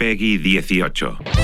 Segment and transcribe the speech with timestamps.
[0.00, 0.38] Peggy
[0.80, 1.39] 18.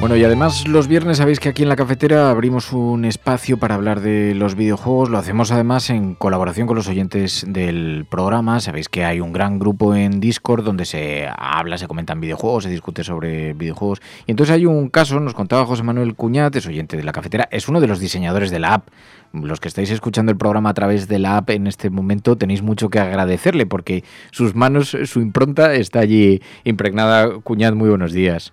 [0.00, 3.74] Bueno, y además los viernes sabéis que aquí en la cafetera abrimos un espacio para
[3.74, 5.10] hablar de los videojuegos.
[5.10, 8.60] Lo hacemos además en colaboración con los oyentes del programa.
[8.60, 12.70] Sabéis que hay un gran grupo en Discord donde se habla, se comentan videojuegos, se
[12.70, 14.00] discute sobre videojuegos.
[14.28, 17.48] Y entonces hay un caso, nos contaba José Manuel Cuñat, es oyente de la cafetera,
[17.50, 18.88] es uno de los diseñadores de la app.
[19.32, 22.62] Los que estáis escuchando el programa a través de la app en este momento tenéis
[22.62, 27.40] mucho que agradecerle porque sus manos, su impronta está allí impregnada.
[27.40, 28.52] Cuñat, muy buenos días.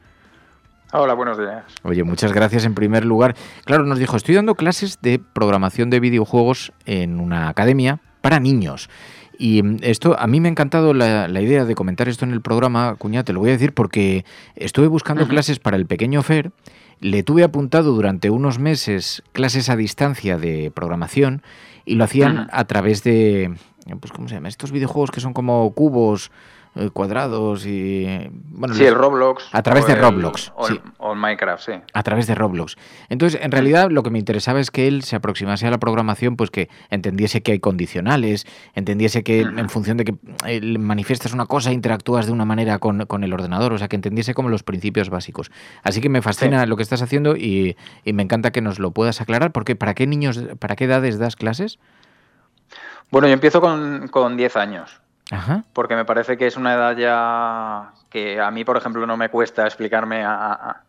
[0.97, 1.65] Hola, buenos días.
[1.83, 3.35] Oye, muchas gracias en primer lugar.
[3.65, 8.89] Claro, nos dijo, estoy dando clases de programación de videojuegos en una academia para niños.
[9.37, 12.31] Y mm, esto, a mí me ha encantado la, la idea de comentar esto en
[12.31, 14.23] el programa, cuña, te lo voy a decir porque
[14.55, 16.53] estuve buscando clases para el pequeño Fer,
[17.01, 21.41] le tuve apuntado durante unos meses clases a distancia de programación
[21.83, 23.53] y lo hacían a través de,
[23.99, 24.47] pues, ¿cómo se llama?
[24.47, 26.31] Estos videojuegos que son como cubos
[26.93, 28.05] cuadrados y
[28.49, 29.45] bueno Sí, el Roblox.
[29.53, 31.71] a través de el- Roblox O, el- sí, o el Minecraft, sí.
[31.93, 32.75] a través de Roblox
[33.09, 36.35] entonces en realidad lo que me interesaba es que él se aproximase a la programación
[36.35, 41.45] pues que entendiese que hay condicionales entendiese que en función de que eh, manifiestas una
[41.45, 44.63] cosa interactúas de una manera con, con el ordenador o sea que entendiese como los
[44.63, 45.51] principios básicos
[45.83, 48.91] así que me fascina lo que estás haciendo y, y me encanta que nos lo
[48.91, 51.79] puedas aclarar porque para qué niños para qué edades das clases
[53.11, 54.99] Bueno, yo empiezo con, con 10 años.
[55.31, 55.63] Ajá.
[55.73, 59.29] Porque me parece que es una edad ya que a mí, por ejemplo, no me
[59.29, 60.81] cuesta explicarme a, a-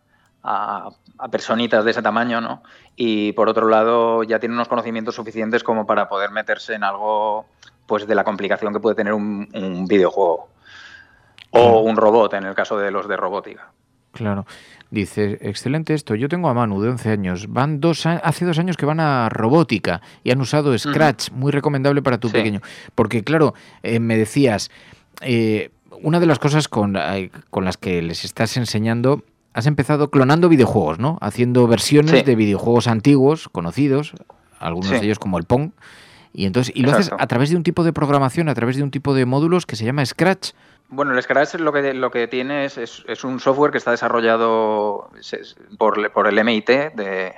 [0.43, 0.89] a-
[1.19, 2.61] a personitas de ese tamaño, ¿no?
[2.95, 7.47] Y por otro lado, ya tiene unos conocimientos suficientes como para poder meterse en algo
[7.87, 10.49] pues de la complicación que puede tener un, un videojuego.
[11.51, 13.71] O un robot, en el caso de los de robótica.
[14.17, 14.45] Claro.
[14.89, 16.15] Dice, excelente esto.
[16.15, 17.47] Yo tengo a Manu de 11 años.
[17.51, 21.51] Van dos a- hace dos años que van a robótica y han usado Scratch, muy
[21.51, 22.33] recomendable para tu Sí.
[22.33, 22.61] pequeño.
[22.95, 24.71] Porque claro, eh, me decías,
[25.21, 26.95] eh, una de las cosas con,
[27.49, 29.23] con las que les estás enseñando,
[29.53, 31.17] has empezado clonando videojuegos, ¿no?
[31.21, 32.21] Haciendo versiones Sí.
[32.23, 34.13] de videojuegos antiguos, conocidos,
[34.59, 34.95] algunos Sí.
[34.99, 35.71] de ellos como el Pong.
[36.33, 38.83] Y entonces, y lo haces a través de un tipo de programación, a través de
[38.83, 40.51] un tipo de módulos que se llama Scratch.
[40.89, 45.09] Bueno, el Scratch lo que, lo que tiene es, es- un software que está desarrollado
[45.19, 47.33] es- es por, por el MIT de,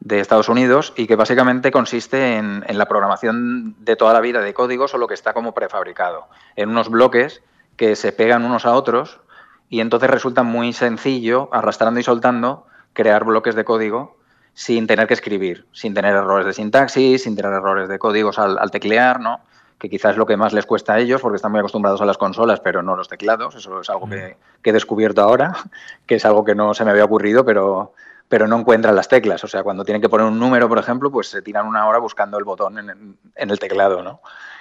[0.00, 4.40] de Estados Unidos y que básicamente consiste en, en la programación de toda la vida
[4.40, 7.42] de código, solo que está como prefabricado, en unos bloques
[7.76, 9.20] que se pegan unos a otros
[9.68, 14.16] y entonces resulta muy sencillo, arrastrando y soltando, crear bloques de código
[14.54, 18.58] sin tener que escribir, sin tener errores de sintaxis, sin tener errores de códigos al,
[18.58, 19.40] al teclear, ¿no?
[19.78, 22.04] Que quizás es lo que más les cuesta a ellos porque están muy acostumbrados a
[22.04, 23.54] las consolas, pero no a los teclados.
[23.54, 25.52] Eso es algo que, que he descubierto ahora,
[26.06, 27.94] que es algo que no se me había ocurrido, pero,
[28.28, 29.44] pero no encuentran las teclas.
[29.44, 31.98] O sea, cuando tienen que poner un número, por ejemplo, pues se tiran una hora
[31.98, 34.20] buscando el botón en, en el teclado, ¿no?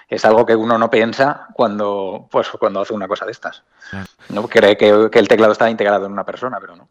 [0.09, 3.63] Es algo que uno no piensa cuando, pues, cuando hace una cosa de estas.
[4.29, 6.87] No cree que, que el teclado está integrado en una persona, pero no.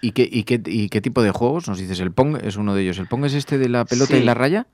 [0.00, 1.68] ¿Y qué, y, qué, ¿Y qué tipo de juegos?
[1.68, 2.98] Nos dices, el Pong es uno de ellos.
[2.98, 4.18] ¿El Pong es este de la pelota Sí.
[4.18, 4.66] y la raya?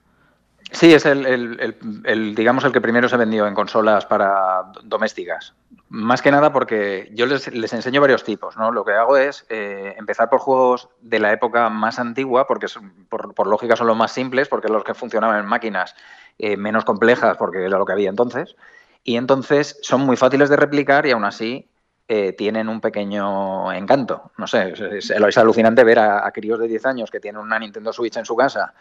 [0.73, 5.55] Sí, es el, el- el- digamos, el que primero se vendió en consolas para domésticas.
[5.91, 8.73] Más que nada porque yo les, les enseño varios tipos, ¿no?
[8.73, 12.67] Lo que hago es eh, empezar por juegos de la época más antigua, porque
[13.11, 15.95] por, por lógica son los más simples, porque son los que funcionaban en máquinas
[16.39, 18.57] eh, menos complejas, porque era lo que había entonces.
[19.05, 21.69] Y entonces son muy fáciles de replicar y aún así
[22.09, 24.33] eh, tienen un pequeño encanto.
[24.39, 27.43] No sé, es, es- es alucinante ver a, a críos de 10 años que tienen
[27.43, 28.73] una Nintendo Switch en su casa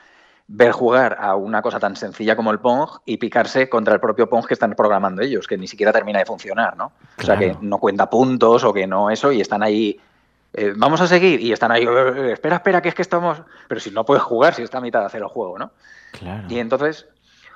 [0.47, 4.29] ver jugar a una cosa tan sencilla como el Pong y picarse contra el propio
[4.29, 6.91] Pong que están programando ellos, que ni siquiera termina de funcionar, ¿no?
[7.19, 9.99] O sea, que no cuenta puntos o que no eso y están ahí
[10.53, 13.79] eh, vamos a seguir y están ahí, "Eh, espera, espera, que es que estamos, pero
[13.79, 15.71] si no puedes jugar, si está a mitad de hacer el juego, ¿no?
[16.11, 16.43] Claro.
[16.49, 17.07] Y entonces,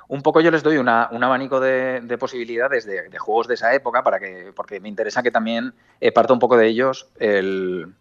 [0.08, 3.54] un poco yo les doy una- un abanico de, de posibilidades de, de juegos de
[3.54, 7.08] esa época para que, porque me interesa que también eh, parta un poco de ellos
[7.18, 7.92] el,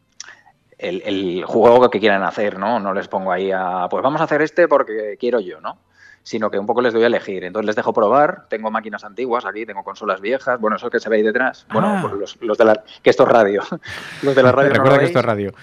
[0.77, 2.79] el, el juego que quieran hacer, ¿no?
[2.79, 5.77] No les pongo ahí a, pues vamos a hacer este porque quiero yo, ¿no?
[6.23, 7.43] Sino que un poco les doy a elegir.
[7.43, 8.47] Entonces les dejo probar.
[8.49, 10.59] Tengo máquinas antiguas aquí, tengo consolas viejas.
[10.59, 11.67] Bueno, eso que se ve ahí detrás.
[11.71, 11.99] Bueno, Ah.
[12.01, 12.83] pues los, los de la.
[13.03, 13.61] Que esto es radio.
[14.23, 14.69] los de la radio.
[14.69, 15.53] no Recuerda que esto es radio.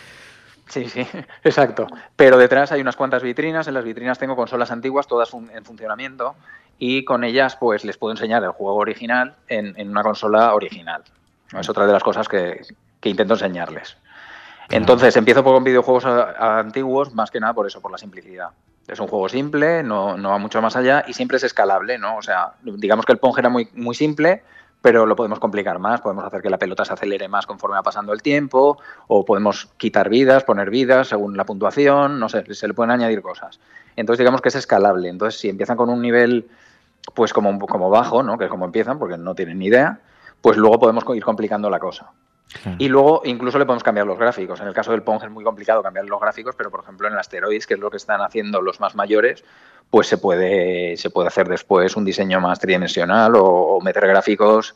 [0.68, 1.06] Sí, sí,
[1.44, 1.86] exacto.
[2.16, 5.64] Pero detrás hay unas cuantas vitrinas, en las vitrinas tengo consolas antiguas, todas fun- en
[5.64, 6.34] funcionamiento,
[6.78, 11.02] y con ellas pues les puedo enseñar el juego original en, en una consola original.
[11.58, 12.62] Es otra de las cosas que,
[13.00, 13.96] que intento enseñarles.
[14.70, 18.48] Entonces empiezo con videojuegos antiguos, más que nada por eso, por la simplicidad.
[18.88, 22.16] Es un juego simple, no, no va mucho más allá y siempre es escalable, ¿no?
[22.16, 24.42] O sea, digamos que el Pong era muy, muy simple,
[24.80, 27.82] pero lo podemos complicar más, podemos hacer que la pelota se acelere más conforme va
[27.82, 32.66] pasando el tiempo, o podemos quitar vidas, poner vidas según la puntuación, no sé, se
[32.66, 33.60] le pueden añadir cosas.
[33.94, 35.08] Entonces digamos que es escalable.
[35.08, 36.48] Entonces si empiezan con un nivel
[37.14, 38.38] pues como, como bajo, ¿no?
[38.38, 40.00] que es como empiezan, porque no tienen ni idea,
[40.40, 42.10] pues luego podemos ir complicando la cosa.
[42.78, 44.60] Y luego incluso le podemos cambiar los gráficos.
[44.60, 47.14] En el caso del Pong es muy complicado cambiar los gráficos, pero por ejemplo en
[47.14, 49.44] el Asteroids, que es lo que están haciendo los más mayores,
[49.90, 54.74] pues se puede, se puede hacer después un diseño más tridimensional o, meter gráficos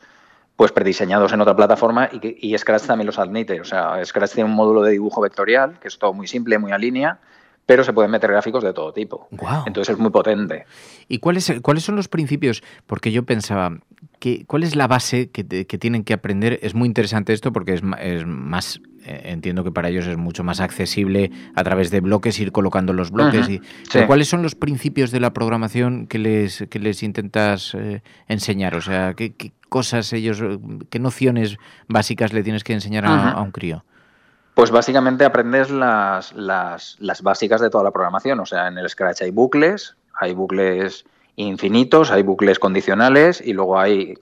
[0.55, 3.61] pues prediseñados en otra plataforma y, y Scratch también los admite.
[3.61, 6.71] O sea, Scratch tiene un módulo de dibujo vectorial, que es todo muy simple, muy
[6.71, 7.19] a línea,
[7.67, 9.27] pero se pueden meter gráficos de todo tipo.
[9.67, 10.65] Entonces es muy potente.
[11.07, 12.63] ¿Y cuáles, cuáles son los principios?
[12.87, 13.77] Porque yo pensaba,
[14.19, 16.57] que, ¿cuál es la base que, te- que tienen que aprender?
[16.63, 20.45] Es muy interesante esto porque es, es más, eh, entiendo que para ellos es mucho
[20.45, 23.41] más accesible a través de bloques, ir colocando los bloques.
[23.47, 23.61] Ujú, y,
[23.91, 23.99] sí.
[24.07, 28.75] ¿Cuáles son los principios de la programación que les, que les intentas eh, enseñar?
[28.75, 30.57] O sea, ¿qué, qué cosas ellos, eh,
[30.89, 31.57] qué nociones
[31.89, 33.83] básicas le tienes que enseñar a un crío?
[34.57, 38.39] Pues básicamente aprendes las, las, las básicas de toda la programación.
[38.39, 41.05] O sea, en el Scratch hay bucles, hay bucles
[41.35, 44.15] infinitos, hay bucles condicionales y luego hay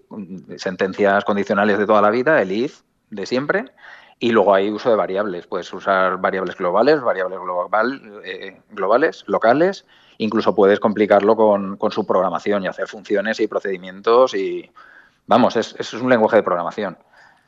[0.57, 3.71] sentencias condicionales de toda la vida, el if de siempre,
[4.19, 5.47] y luego hay uso de variables.
[5.47, 9.85] Puedes usar variables globales, variables global, eh, globales, locales,
[10.17, 14.69] incluso puedes complicarlo con, con su programación y hacer funciones y procedimientos y,
[15.27, 16.97] vamos, es, es un lenguaje de programación.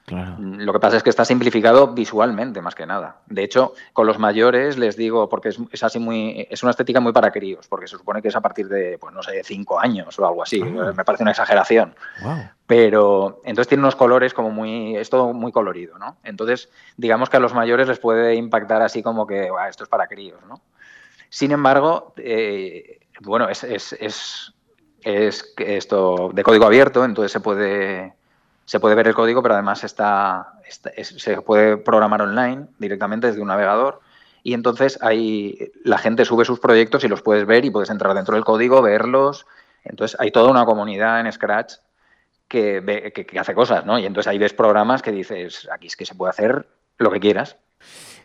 [0.08, 0.38] Claro.
[0.40, 3.18] Lo que pasa es que está simplificado visualmente más que nada.
[3.26, 7.02] De hecho, con los mayores les digo, porque es, es así muy, es una estética
[7.02, 9.44] muy para críos, porque se supone que es a partir de, pues no sé, de
[9.44, 10.62] cinco años o algo así.
[10.64, 10.94] Ah.
[10.96, 11.94] Me parece una exageración.
[12.24, 12.38] Wow.
[12.66, 16.16] Pero entonces tiene unos colores como muy, es todo muy colorido, ¿no?
[16.24, 19.90] Entonces, digamos que a los mayores les puede impactar así como que, "Buah, esto es
[19.90, 20.62] para críos, ¿no?
[21.28, 24.54] Sin embargo, eh, bueno, es, es, es,
[25.02, 28.14] es esto de código abierto, entonces se puede,
[28.68, 33.28] se puede ver el código, pero además está, está- es- se puede programar online directamente
[33.28, 34.02] desde un navegador.
[34.44, 38.14] Y entonces ahí la gente sube sus proyectos y los puedes ver y puedes entrar
[38.14, 39.46] dentro del código, verlos.
[39.86, 41.76] Entonces hay toda una comunidad en Scratch
[42.50, 43.98] que, ve- que, que hace cosas, ¿no?
[44.00, 46.68] Y entonces ahí ves programas que dices, aquí es que se puede hacer
[46.98, 47.58] lo que quieras.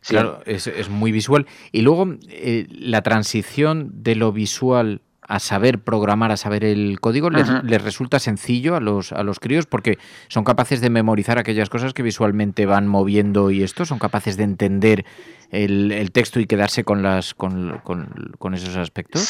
[0.00, 0.14] Sí.
[0.14, 1.46] Claro, es, es muy visual.
[1.70, 7.30] Y luego eh, la transición de lo visual a saber programar, a saber el código,
[7.30, 7.48] les,
[7.82, 9.98] resulta sencillo a los, a los críos porque
[10.28, 14.42] son capaces de memorizar aquellas cosas que visualmente van moviendo y esto, son capaces de
[14.42, 15.04] entender
[15.50, 19.22] el, el texto y quedarse con, las, con, con- con esos aspectos.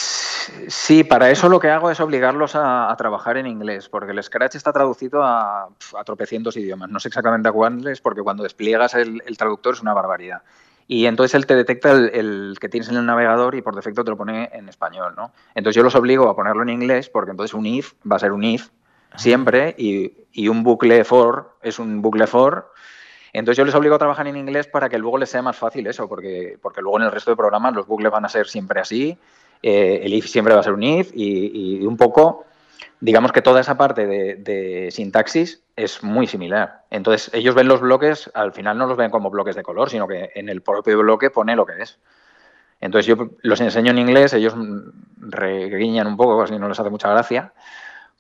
[0.69, 4.23] Sí, para eso lo que hago es obligarlos a, a trabajar en inglés, porque el
[4.23, 6.89] Scratch está traducido a, a tropecientos idiomas.
[6.91, 10.43] No sé exactamente a cuáles, porque cuando despliegas el, el traductor es una barbaridad.
[10.87, 14.05] Y entonces él te detecta el, el que tienes en el navegador y por defecto
[14.05, 15.33] te lo pone en español, ¿no?
[15.55, 18.33] Entonces yo los obligo a ponerlo en inglés, porque entonces un if va a ser
[18.33, 18.69] un if
[19.17, 22.73] siempre y, y un bucle for es un bucle for.
[23.33, 25.87] Entonces yo les obligo a trabajar en inglés para que luego les sea más fácil
[25.87, 28.81] eso, porque, porque luego en el resto de programas los bucles van a ser siempre
[28.81, 29.17] así,
[29.63, 32.45] eh, el if siempre va a ser un if y, y un poco,
[33.03, 36.85] digamos que toda esa parte de, de sintaxis es muy similar.
[36.89, 40.07] Entonces ellos ven los bloques, al final no los ven como bloques de color, sino
[40.07, 41.99] que en el propio bloque pone lo que es.
[42.81, 46.91] Entonces yo los enseño en inglés, ellos mm, reguiñan un poco, así no les hace
[46.91, 47.53] mucha gracia,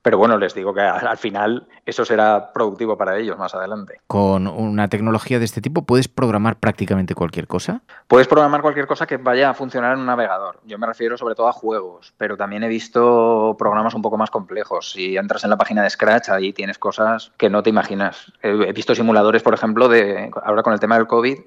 [0.02, 4.00] pero bueno, les digo que al al final eso será productivo para ellos más adelante.
[4.06, 7.82] Con una tecnología de este tipo puedes programar prácticamente cualquier cosa.
[8.08, 10.60] Puedes programar cualquier cosa que vaya a funcionar en un navegador.
[10.64, 14.30] Yo me refiero sobre todo a juegos, pero también he visto programas un poco más
[14.30, 14.92] complejos.
[14.92, 18.32] Si entras en la página de Scratch, ahí tienes cosas que no te imaginas.
[18.42, 21.38] He he visto simuladores, por ejemplo, de ahora con el tema del COVID,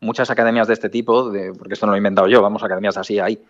[0.00, 2.96] muchas academias de este tipo, de, porque esto no lo he inventado yo, vamos, academias
[2.96, 3.42] así hay.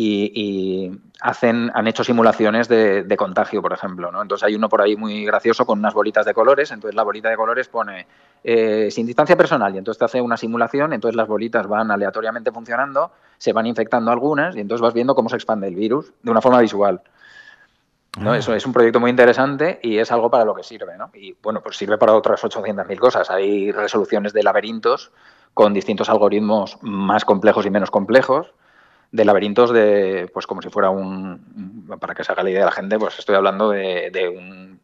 [0.00, 4.12] Y, hacen, han hecho simulaciones de, contagio, por ejemplo.
[4.12, 4.22] ¿no?
[4.22, 7.28] Entonces hay uno por ahí muy gracioso con unas bolitas de colores, entonces la bolita
[7.28, 8.06] de colores pone
[8.44, 12.52] eh, sin distancia personal y entonces te hace una simulación, entonces las bolitas van aleatoriamente
[12.52, 16.30] funcionando, se van infectando algunas y entonces vas viendo cómo se expande el virus de
[16.30, 17.02] una forma visual.
[18.20, 18.32] ¿no?
[18.32, 18.38] Ah.
[18.38, 20.96] Eso es un proyecto muy interesante y es algo para lo que sirve.
[20.96, 21.10] ¿no?
[21.12, 23.30] Y bueno, pues sirve para otras 800.000 cosas.
[23.30, 25.10] Hay resoluciones de laberintos
[25.54, 28.54] con distintos algoritmos más complejos y menos complejos
[29.10, 32.66] de laberintos de, pues como si fuera un, para que se haga la idea de
[32.66, 34.80] la gente, pues estoy hablando de, un,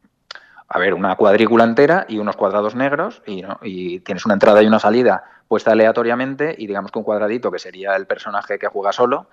[0.68, 3.58] a ver, una cuadrícula entera y unos cuadrados negros y, ¿no?
[3.62, 7.58] y tienes una entrada y una salida puesta aleatoriamente y digamos que un cuadradito, que
[7.58, 9.28] sería el personaje que juega solo,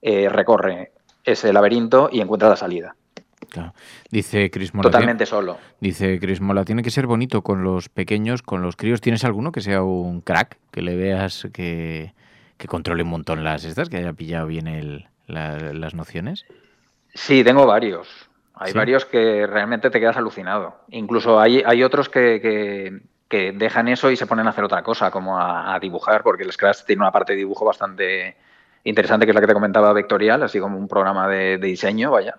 [0.00, 0.92] eh, recorre
[1.24, 2.94] ese laberinto y encuentra la salida.
[4.10, 4.90] Dice Chris Mola.
[4.90, 5.58] Totalmente solo.
[5.80, 9.00] Dice Chris Mola, tiene que ser bonito con los pequeños, con los críos.
[9.00, 10.58] ¿Tienes alguno que sea un crack?
[10.70, 12.12] Que le veas que,
[12.56, 16.44] que controle un montón las estas, que haya pillado bien el, las nociones?
[17.14, 18.08] Sí, tengo varios.
[18.54, 20.76] Hay varios que realmente te quedas alucinado.
[20.88, 25.10] Incluso hay, hay otros que, que, dejan eso y se ponen a hacer otra cosa,
[25.10, 28.36] como a, dibujar, porque el Scratch tiene una parte de dibujo bastante
[28.84, 32.10] interesante, que es la que te comentaba vectorial, así como un programa de, de diseño,
[32.12, 32.36] vaya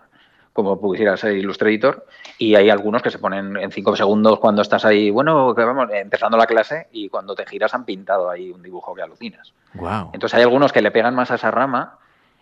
[0.58, 2.08] como pudiera ser Illustrator,
[2.40, 5.88] y hay algunos que se ponen en cinco segundos cuando estás ahí, bueno, que vamos,
[5.94, 9.54] empezando la clase, y cuando te giras han pintado ahí un dibujo que alucinas.
[9.76, 10.10] Wow.
[10.14, 12.00] Entonces hay algunos que le pegan más a esa rama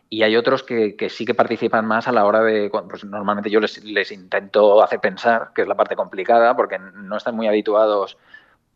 [0.09, 3.59] y hay otros que, sí que participan más a la hora de, pues normalmente yo
[3.59, 8.17] les, les, intento hacer pensar, que es la parte complicada, porque no están muy habituados,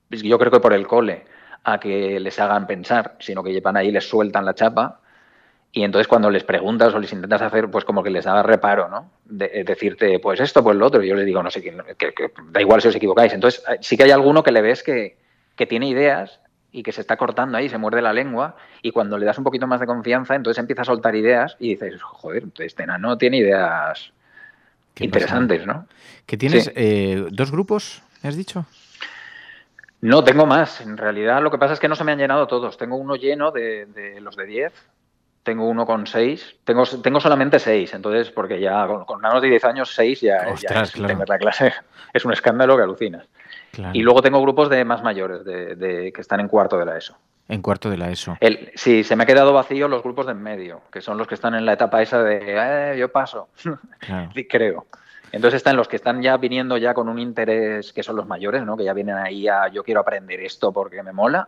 [0.10, 1.24] yo creo que por el cole,
[1.64, 5.00] a que les hagan pensar, sino que llevan ahí, les sueltan la chapa
[5.72, 8.90] y entonces cuando les preguntas o les intentas hacer, pues como que les da reparo,
[8.90, 9.12] ¿no?
[9.26, 11.04] De, eh, decirte, pues esto, pues lo otro.
[11.04, 13.34] Y yo les digo, no sé, que, que, da igual si os equivocáis.
[13.34, 15.18] Entonces eh, sí que hay alguno que le ves que,
[15.56, 16.40] que tiene ideas
[16.72, 19.44] y que se está cortando ahí, se muerde la lengua, y cuando le das un
[19.44, 23.38] poquito más de confianza, entonces empieza a soltar ideas y dices, joder, este no tiene
[23.38, 24.12] ideas
[25.00, 25.88] interesantes, ¿no?
[26.28, 28.66] ¿Que tienes eh, dos grupos, has dicho?
[30.02, 30.82] No, tengo más.
[30.82, 32.78] En realidad lo que pasa es que no se me han llenado todos.
[32.78, 34.74] Tengo uno lleno de, de los de 10
[35.44, 36.56] tengo uno con seis.
[36.64, 40.98] Tengo, tengo solamente seis, entonces, porque ya con, menos de 10 años, seis ya, es
[40.98, 41.74] la clase.
[42.12, 43.28] Es un escándalo que alucinas.
[43.94, 47.16] Y luego tengo grupos de más mayores, de, que están en cuarto de la ESO.
[47.48, 48.36] En cuarto de la ESO.
[48.40, 51.28] El, sí, se me ha quedado vacío los grupos de en medio, que son los
[51.28, 53.50] que están en la etapa esa de eh, yo paso.
[54.50, 54.88] Creo.
[55.32, 58.64] Entonces están los que están ya viniendo ya con un interés, que son los mayores,
[58.66, 58.76] ¿no?
[58.76, 61.48] Que ya vienen ahí a yo quiero aprender esto porque me mola.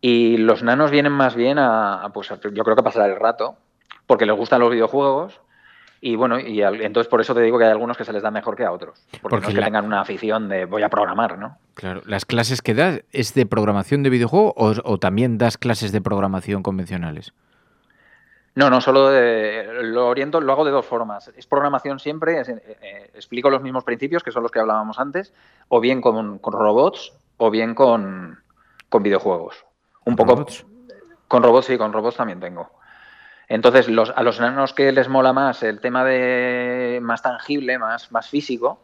[0.00, 3.56] Y los nanos vienen más bien a, pues yo creo que a pasar el rato,
[4.06, 5.40] porque les gustan los videojuegos.
[6.02, 8.30] Y bueno, y entonces por eso te digo que hay algunos que se les da
[8.30, 9.06] mejor que a otros.
[9.20, 11.58] Porque, no es que tengan una afición de voy a programar, ¿no?
[11.74, 12.00] Claro.
[12.06, 16.62] ¿Las clases que das es de programación de videojuego o, también das clases de programación
[16.62, 17.34] convencionales?
[18.54, 19.10] No, no, solo
[19.82, 21.30] lo oriento, lo hago de dos formas.
[21.36, 22.44] Es programación siempre, eh,
[22.80, 25.34] eh, explico los mismos principios, que son los que hablábamos antes,
[25.68, 28.38] o bien con, robots, o bien con
[29.02, 29.66] videojuegos.
[30.04, 30.46] Un poco
[31.28, 32.70] con robots, sí, con robots también tengo.
[33.48, 38.10] Entonces, los, a los enanos que les mola más el tema de más tangible, más,
[38.12, 38.80] más físico,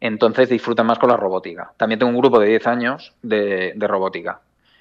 [0.00, 1.72] entonces disfrutan más con la robótica.
[1.76, 4.40] También tengo un grupo de 10 años de, robótica.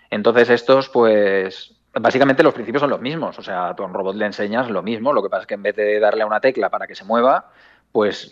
[0.09, 3.37] Entonces, estos, pues, básicamente los principios son los mismos.
[3.39, 5.55] O sea, tú a un robot le enseñas lo mismo, lo que pasa es que
[5.55, 7.51] en vez de darle a una tecla para que se mueva,
[7.91, 8.29] pues,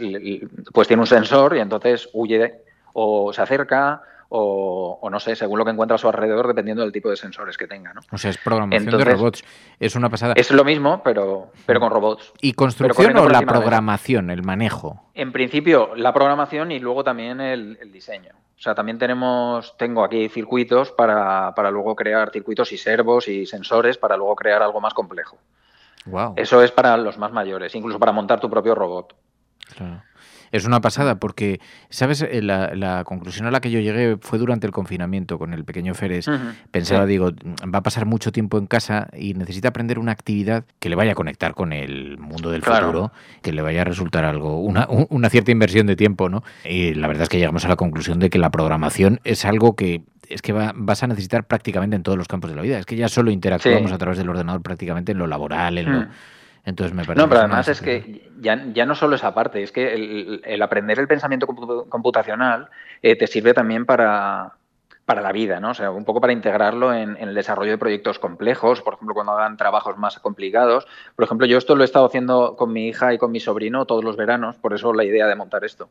[0.73, 2.61] pues tiene un sensor y entonces huye
[2.93, 6.91] o se acerca o, no sé, según lo que encuentra a su alrededor, dependiendo del
[6.91, 7.93] tipo de sensores que tenga.
[7.93, 8.01] ¿no?
[8.11, 9.43] O sea, es programación de robots.
[9.79, 10.33] Es una pasada.
[10.35, 12.33] Es lo mismo, pero, pero con robots.
[12.41, 15.09] ¿Y construcción o la programación, el manejo?
[15.13, 18.31] En principio, la programación y luego también el, diseño.
[18.57, 23.45] O sea, también tenemos, tengo aquí circuitos para, para, luego crear circuitos y servos y
[23.45, 25.37] sensores para luego crear algo más complejo.
[26.05, 26.33] Wow.
[26.37, 29.15] Eso es para los más mayores, incluso para montar tu propio robot.
[29.75, 30.01] Claro.
[30.55, 31.59] Es una pasada porque,
[31.89, 32.21] ¿sabes?
[32.21, 35.93] Eh, la, conclusión a la que yo llegué fue durante el confinamiento con el pequeño
[35.93, 36.27] Férez.
[36.71, 37.31] Pensaba, digo,
[37.63, 41.11] va a pasar mucho tiempo en casa y necesita aprender una actividad que le vaya
[41.11, 45.29] a conectar con el mundo del futuro, que le vaya a resultar algo, una, una
[45.29, 46.41] cierta inversión de tiempo, ¿no?
[46.63, 49.75] Y la verdad es que llegamos a la conclusión de que la programación es algo
[49.75, 52.79] que es que vas a necesitar prácticamente en todos los campos de la vida.
[52.79, 56.01] Es que ya solo interactuamos a través del ordenador prácticamente en lo laboral, en lo
[56.01, 56.07] mm.
[56.65, 59.93] Entonces me parece no, pero además es que ya, no solo esa parte, es que
[59.93, 62.69] el, aprender el pensamiento computacional
[63.01, 64.53] eh, te sirve también para,
[65.05, 65.69] para la vida, ¿no?
[65.69, 69.33] O sea, un poco para integrarlo en, el desarrollo de proyectos complejos, por ejemplo, cuando
[69.33, 70.87] hagan trabajos más complicados.
[71.15, 73.85] Por ejemplo, yo esto lo he estado haciendo con mi hija y con mi sobrino
[73.85, 75.89] todos los veranos, por eso la idea de montar esto.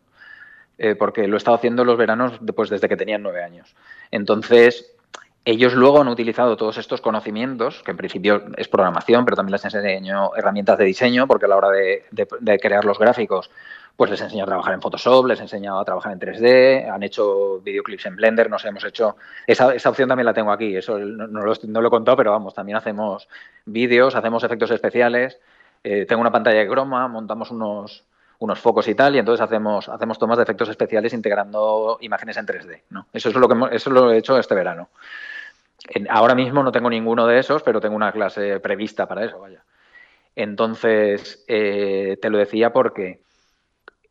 [0.76, 3.76] Eh, porque lo he estado haciendo los veranos pues, desde que tenían nueve años.
[4.10, 4.93] Entonces,
[5.44, 9.64] ellos luego han utilizado todos estos conocimientos, que en principio es programación, pero también les
[9.64, 13.50] enseño herramientas de diseño, porque a la hora de, crear los gráficos,
[13.94, 17.60] pues les enseño a trabajar en Photoshop, les he a trabajar en 3D, han hecho
[17.60, 19.16] videoclips en Blender, nos hemos hecho...
[19.46, 22.54] Esa, esa opción también la tengo aquí, eso no, lo, no, he contado, pero vamos,
[22.54, 23.28] también hacemos
[23.66, 25.38] vídeos, hacemos efectos especiales,
[25.84, 28.02] eh, tengo una pantalla de croma, montamos unos,
[28.38, 32.46] unos focos y tal, y entonces hacemos, hacemos tomas de efectos especiales integrando imágenes en
[32.46, 32.80] 3D.
[32.88, 33.08] ¿no?
[33.12, 34.88] Eso, es lo que, eso lo he hecho este verano
[36.08, 39.62] ahora mismo no tengo ninguno de esos, pero tengo una clase prevista para eso, vaya.
[40.36, 43.22] Entonces, eh, te lo decía porque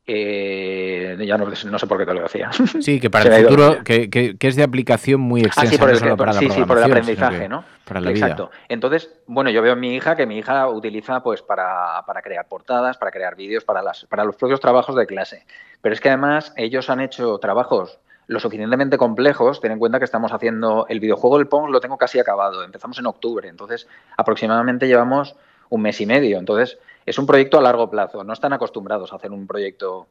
[0.06, 2.52] eh, ya no, sé por qué te lo decía.
[2.82, 5.98] Sí, que para el futuro, que, es de aplicación muy extensa, ah, sí, por el,
[5.98, 7.64] solo para sí, sí, por el aprendizaje, ¿no?
[7.86, 8.52] Para la Exacto.
[8.70, 12.48] Entonces, bueno, yo veo a mi hija que mi hija utiliza pues para, para crear
[12.48, 15.46] portadas, para crear vídeos, para, las, para los propios trabajos de clase.
[15.82, 20.06] Pero es que además ellos han hecho trabajos lo suficientemente complejos, ten en cuenta que
[20.06, 23.88] estamos haciendo el videojuego del Pong, lo tengo casi acabado, empezamos en octubre, entonces
[24.18, 25.36] aproximadamente llevamos
[25.70, 29.18] un mes y medio, entonces es un proyecto a largo plazo, no están acostumbrados a
[29.18, 30.08] hacer un proyecto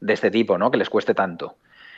[0.00, 0.70] de este tipo, ¿no?
[0.70, 1.56] que les cueste tanto.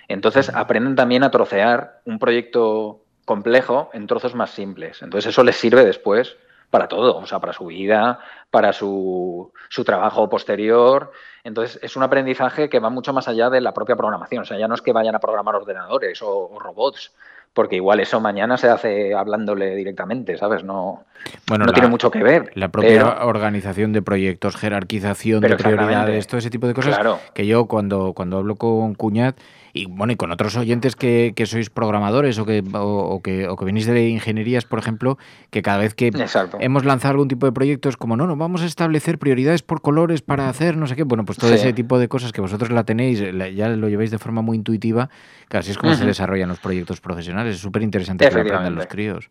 [0.09, 5.56] Entonces aprenden también a trocear un proyecto complejo en trozos más simples, entonces eso les
[5.56, 6.37] sirve después
[6.75, 8.19] para todo, o sea, para su vida,
[8.50, 11.12] para su, su, trabajo posterior.
[11.45, 14.43] Entonces, es un aprendizaje que va mucho más allá de la propia programación.
[14.43, 17.12] O sea, ya no es que vayan a programar ordenadores o, robots,
[17.52, 20.64] porque igual eso mañana se hace hablándole directamente, ¿sabes?
[20.64, 21.04] No,
[21.49, 22.50] no tiene mucho que ver.
[22.57, 26.99] La propia organización de proyectos, jerarquización de prioridades, todo ese tipo de cosas
[27.35, 29.37] que yo cuando, cuando hablo con Cuñat
[29.76, 33.57] y bueno, y con otros oyentes que, que sois programadores o que, o, que, o
[33.57, 35.19] que venís de ingenierías, por ejemplo,
[35.50, 36.12] que cada vez que
[36.61, 39.83] hemos lanzado algún tipo de proyecto es como, no, no, vamos a establecer prioridades por
[39.83, 41.02] colores para hacer no sé qué.
[41.02, 44.19] Bueno, pues todo ese tipo de cosas que vosotros la tenéis, ya lo lleváis de
[44.19, 45.11] forma muy intuitiva,
[45.49, 47.57] que así es como se desarrollan los proyectos profesionales.
[47.57, 49.28] Es súper interesante que lo aprendan los críos.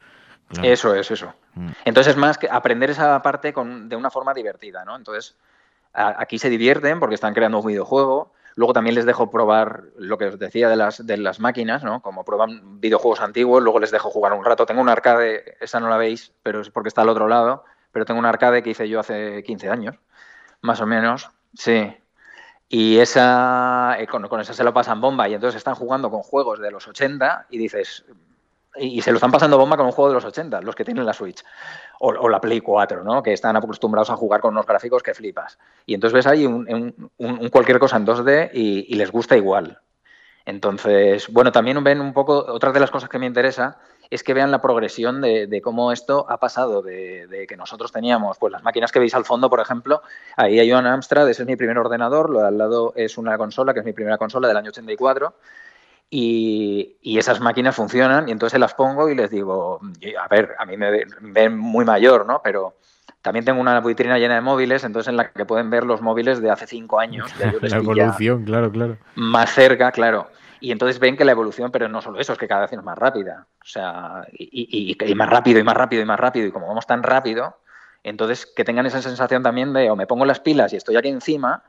[0.61, 1.33] Eso es, eso.
[1.55, 1.69] Mm.
[1.85, 4.97] Entonces, más que aprender esa parte con, de una forma divertida, ¿no?
[4.97, 5.37] Entonces,
[5.93, 10.25] aquí se divierten porque están creando un videojuego Luego también les dejo probar lo que
[10.25, 12.01] os decía de las, de las máquinas, ¿no?
[12.01, 14.65] Como prueban videojuegos antiguos, luego les dejo jugar un rato.
[14.65, 18.05] Tengo un arcade, esa no la veis, pero es porque está al otro lado, pero
[18.05, 19.95] tengo un arcade que hice yo hace 15 años,
[20.61, 21.95] más o menos, sí.
[22.69, 26.21] Y esa, eh, con, con esa se lo pasan bomba y entonces están jugando con
[26.21, 28.05] juegos de los 80 y dices,
[28.75, 31.05] y se lo están pasando bomba con un juego de los 80, los que tienen
[31.05, 31.43] la Switch
[31.99, 33.21] o, la Play 4, ¿no?
[33.21, 35.59] que están acostumbrados a jugar con unos gráficos que flipas.
[35.85, 37.11] Y entonces ves ahí un,
[37.51, 39.79] cualquier cosa en 2D y, les gusta igual.
[40.45, 43.77] Entonces, bueno, también ven un poco, otra de las cosas que me interesa
[44.09, 48.51] es que vean la progresión de, cómo esto ha pasado, de, que nosotros teníamos, pues
[48.51, 50.01] las máquinas que veis al fondo, por ejemplo,
[50.35, 53.37] ahí hay un Amstrad, ese es mi primer ordenador, lo de al lado es una
[53.37, 55.33] consola, que es mi primera consola del año 84,
[56.09, 59.79] y, esas máquinas funcionan y entonces las pongo y les digo,
[60.19, 62.41] a ver, a mí me ven muy mayor, ¿no?
[62.43, 62.75] Pero
[63.21, 66.41] también tengo una vitrina llena de móviles, entonces en la que pueden ver los móviles
[66.41, 67.31] de hace cinco años.
[67.61, 68.97] la evolución, claro, claro.
[69.15, 70.27] Más cerca, claro.
[70.59, 72.83] Y entonces ven que la evolución, pero no solo eso, es que cada vez es
[72.83, 73.47] más rápida.
[73.61, 76.47] O sea, y, y, más rápido, y más rápido, y más rápido.
[76.47, 77.57] Y como vamos tan rápido,
[78.03, 81.09] entonces que tengan esa sensación también de o me pongo las pilas y estoy aquí
[81.09, 81.63] encima,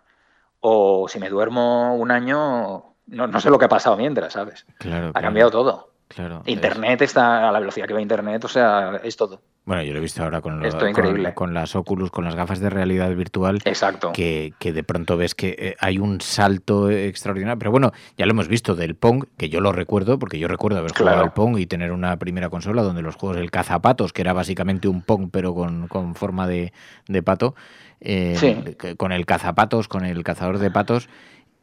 [0.60, 4.66] o si me duermo un año, no, no sé lo que ha pasado mientras, ¿sabes?
[4.78, 5.94] Claro, ha cambiado todo.
[6.06, 9.40] Claro, Internet está a la velocidad que va Internet, o sea, es todo.
[9.64, 11.32] Bueno, yo lo he visto ahora con, increíble.
[11.32, 13.60] con, las Oculus, con las gafas de realidad virtual.
[13.64, 14.12] Exacto.
[14.12, 17.58] Que, que de pronto ves que eh, hay un salto extraordinario.
[17.58, 20.78] Pero bueno, ya lo hemos visto del Pong, que yo lo recuerdo, porque yo recuerdo
[20.78, 24.20] haber jugado al Pong y tener una primera consola donde los juegos, el cazapatos, que
[24.20, 26.74] era básicamente un Pong, pero con, con forma de,
[27.08, 27.54] de pato.
[28.02, 31.08] Eh, con el cazapatos, con el cazador de patos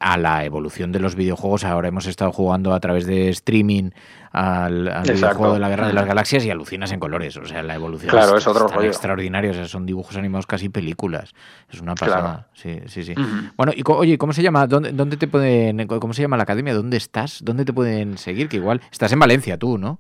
[0.01, 1.63] a la evolución de los videojuegos.
[1.63, 3.91] Ahora hemos estado jugando a través de streaming
[4.31, 7.37] al, videojuego de la Guerra de las Galaxias y alucinas en colores.
[7.37, 9.51] O sea, la evolución claro, es, otro extraordinario.
[9.51, 11.33] O sea, son dibujos animados casi películas.
[11.69, 12.47] Es una pasada.
[12.53, 13.13] Sí, sí, sí.
[13.55, 14.65] Bueno, y oye, ¿cómo se llama?
[14.65, 16.73] ¿Dónde, ¿Dónde te pueden, cómo se llama la academia?
[16.73, 17.39] ¿Dónde estás?
[17.43, 18.49] ¿Dónde te pueden seguir?
[18.49, 19.99] Que igual estás en Valencia tú, ¿no?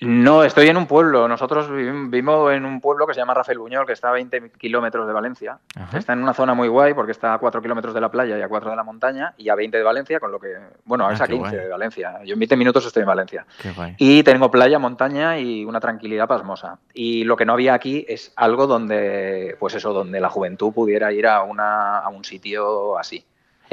[0.00, 1.28] No, estoy en un pueblo.
[1.28, 5.06] Nosotros vivimos en un pueblo que se llama Rafael Buñol, que está a 20 kilómetros
[5.06, 5.58] de Valencia.
[5.92, 8.42] Está en una zona muy guay porque está a 4 kilómetros de la playa y
[8.42, 11.20] a 4 de la montaña y a 20 de Valencia, con lo que, bueno, es
[11.20, 12.20] a 15 de Valencia.
[12.24, 13.46] Yo en 20 minutos estoy en Valencia.
[13.98, 16.78] Y tengo playa, montaña y una tranquilidad pasmosa.
[16.92, 21.12] Y lo que no había aquí es algo donde, pues eso, donde la juventud pudiera
[21.12, 23.24] ir a, una, a un sitio así.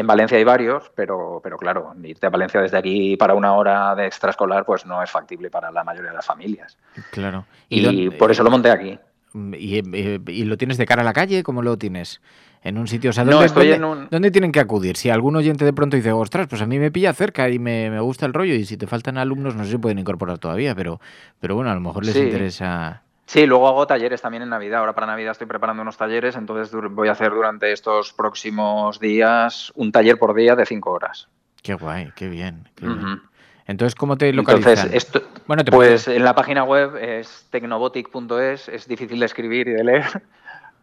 [0.02, 3.94] En Valencia hay varios, pero, pero claro, irte a Valencia desde aquí para una hora
[3.96, 6.76] de extraescolar pues no es factible para la mayoría de las familias.
[7.12, 7.46] Claro.
[7.70, 8.98] Y, por eso lo monté aquí.
[9.34, 11.44] ¿Y, eh, y lo tienes de cara a la calle?
[11.44, 12.20] ¿Cómo lo tienes?
[12.64, 14.98] En un sitio, o sea, No, ¿dónde, estoy dónde- en un- dónde tienen que acudir?
[14.98, 17.90] Si algún oyente de pronto dice, ostras, pues a mí me pilla cerca y me,
[17.92, 20.74] me gusta el rollo, y si te faltan alumnos, no sé si pueden incorporar todavía,
[20.76, 21.00] pero,
[21.40, 22.22] pero bueno, a lo mejor les Sí.
[22.22, 23.04] interesa.
[23.32, 24.82] Sí, luego hago talleres también en Navidad.
[24.82, 29.72] Ahora para Navidad estoy preparando unos talleres, entonces voy a hacer durante estos próximos días
[29.76, 31.30] un taller por día de cinco horas.
[31.64, 32.68] Qué guay, qué bien.
[32.76, 33.00] qué bien.
[33.00, 33.22] Ujú.
[33.68, 34.72] Entonces, ¿cómo te localizan?
[34.72, 39.70] Entonces, esto, Bueno, te pues en la página web es tecnobotic.es, es difícil de escribir
[39.70, 40.24] y de leer.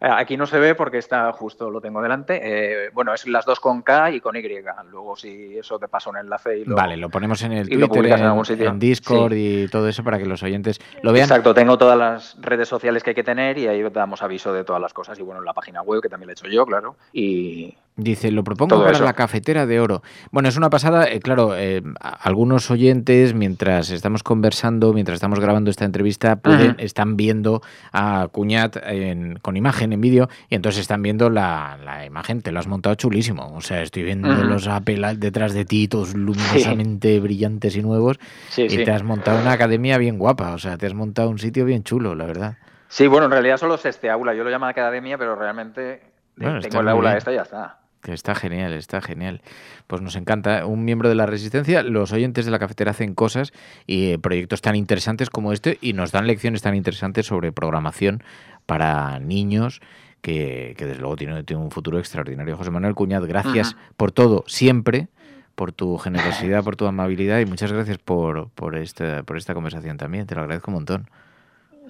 [0.01, 2.39] Aquí no se ve porque está justo, lo tengo delante.
[2.41, 4.41] Eh, bueno, es las dos con K y con Y.
[4.89, 6.75] Luego, si eso te pasa un enlace y lo.
[6.75, 8.69] Vale, lo ponemos en el Twitter, en en, algún sitio.
[8.69, 9.63] en Discord Sí.
[9.63, 11.25] y todo eso para que los oyentes lo vean.
[11.25, 14.63] Exacto, tengo todas las redes sociales que hay que tener y ahí damos aviso de
[14.63, 15.19] todas las cosas.
[15.19, 16.95] Y bueno, en la página web, que también la he hecho yo, claro.
[17.11, 19.03] Y Dice, lo propongo Todo para eso.
[19.03, 20.01] la cafetera de oro.
[20.31, 25.69] Bueno, es una pasada, eh, claro, eh, algunos oyentes mientras estamos conversando, mientras estamos grabando
[25.69, 31.01] esta entrevista, pueden- están viendo a Cuñat en- con imagen, en vídeo, y entonces están
[31.01, 33.53] viendo la, la imagen, te lo has montado chulísimo.
[33.53, 38.17] O sea, estoy viendo los Apple detrás de ti, todos luminosamente brillantes y nuevos,
[38.49, 38.83] sí, y sí.
[38.85, 41.83] te has montado una academia bien guapa, o sea, te has montado un sitio bien
[41.83, 42.57] chulo, la verdad.
[42.87, 44.33] Sí, bueno, en realidad solo es este aula.
[44.33, 46.01] Yo lo llamo academia, pero realmente eh,
[46.37, 47.17] Bueno, tengo el aula bien.
[47.17, 47.79] esta y ya está.
[48.01, 49.41] Que está genial, está genial.
[49.87, 50.65] Pues nos encanta.
[50.65, 53.51] Un miembro de la Resistencia, los oyentes de la cafetera hacen cosas
[53.87, 58.23] y eh, proyectos tan interesantes como este y nos dan lecciones tan interesantes sobre programación
[58.65, 59.81] para niños
[60.21, 62.55] que, que desde luego tiene, tiene un futuro extraordinario.
[62.55, 63.91] José Manuel Cuñat, gracias Ajá.
[63.97, 65.09] por todo, siempre,
[65.55, 69.97] por tu generosidad, por tu amabilidad y muchas gracias por, por, esta, por esta conversación
[69.97, 70.25] también.
[70.25, 71.09] Te lo agradezco un montón.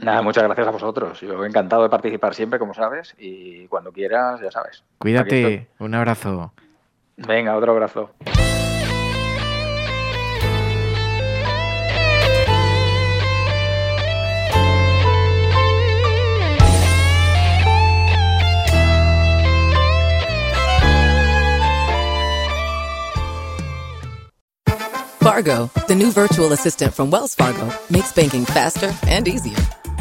[0.01, 1.19] Nada, muchas gracias a vosotros.
[1.21, 4.83] Yo encantado de participar siempre, como sabes, y cuando quieras, ya sabes.
[4.97, 6.53] Cuídate, un abrazo.
[7.17, 8.11] Venga, otro abrazo.
[25.21, 29.55] Fargo, the new virtual assistant from Wells Fargo, makes banking faster and easier.